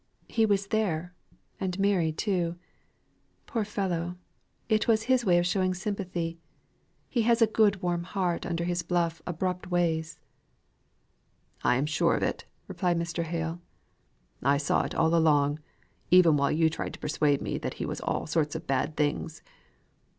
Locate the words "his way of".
5.03-5.45